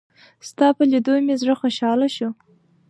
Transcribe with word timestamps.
ستا 0.47 0.67
په 0.77 0.83
لېدو 0.91 1.13
مې 1.25 1.35
زړه 1.41 1.53
خوشحاله 1.61 2.07
شو. 2.15 2.29